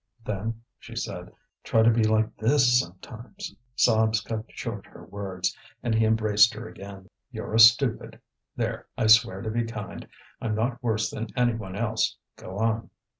"Then," 0.25 0.63
she 0.79 0.95
said, 0.95 1.31
"try 1.63 1.83
to 1.83 1.91
be 1.91 2.03
like 2.03 2.35
this 2.35 2.79
sometimes." 2.79 3.55
Sobs 3.75 4.21
cut 4.21 4.45
short 4.47 4.87
her 4.87 5.05
words, 5.05 5.55
and 5.83 5.93
he 5.93 6.05
embraced 6.05 6.55
her 6.55 6.67
again. 6.67 7.07
"You're 7.29 7.53
a 7.53 7.59
stupid! 7.59 8.19
There, 8.55 8.87
I 8.97 9.05
swear 9.05 9.43
to 9.43 9.51
be 9.51 9.63
kind. 9.63 10.07
I'm 10.41 10.55
not 10.55 10.81
worse 10.81 11.11
than 11.11 11.27
any 11.35 11.53
one 11.53 11.75
else, 11.75 12.17
go 12.35 12.57
on!" 12.57 12.89